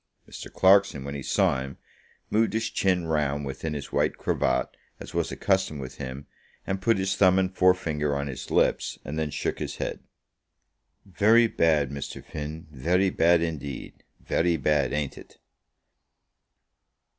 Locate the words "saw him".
1.21-1.77